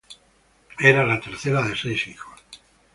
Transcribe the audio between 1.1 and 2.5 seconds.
tercera de seis hijos.